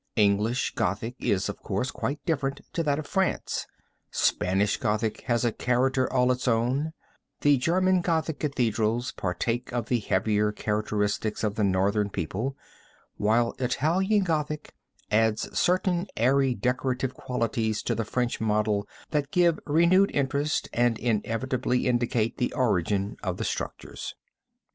[0.15, 3.67] English Gothic is, of course, quite different to that of France;
[4.09, 6.93] Spanish Gothic has a character all its own;
[7.41, 12.57] the German Gothic cathedrals partake of the heavier characteristics of the Northern people,
[13.17, 14.73] while Italian Gothic
[15.11, 21.85] adds certain airy decorative qualities to the French model that give renewed interest and inevitably
[21.85, 24.15] indicate the origin of the structures.